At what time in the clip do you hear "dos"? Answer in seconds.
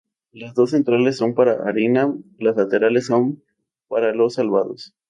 0.55-0.71